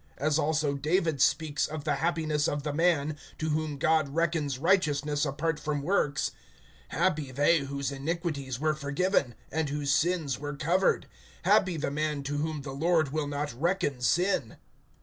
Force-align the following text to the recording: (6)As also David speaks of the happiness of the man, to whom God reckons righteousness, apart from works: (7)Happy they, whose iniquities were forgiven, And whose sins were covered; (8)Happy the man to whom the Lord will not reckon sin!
(6)As 0.19 0.39
also 0.39 0.73
David 0.73 1.21
speaks 1.21 1.67
of 1.67 1.83
the 1.83 1.97
happiness 1.97 2.47
of 2.47 2.63
the 2.63 2.73
man, 2.73 3.15
to 3.37 3.49
whom 3.51 3.77
God 3.77 4.09
reckons 4.15 4.57
righteousness, 4.57 5.25
apart 5.25 5.59
from 5.59 5.83
works: 5.83 6.31
(7)Happy 6.91 7.31
they, 7.35 7.59
whose 7.59 7.91
iniquities 7.91 8.59
were 8.59 8.73
forgiven, 8.73 9.35
And 9.51 9.69
whose 9.69 9.91
sins 9.93 10.39
were 10.39 10.55
covered; 10.55 11.05
(8)Happy 11.45 11.79
the 11.79 11.91
man 11.91 12.23
to 12.23 12.37
whom 12.37 12.63
the 12.63 12.71
Lord 12.71 13.09
will 13.11 13.27
not 13.27 13.53
reckon 13.53 14.01
sin! 14.01 14.57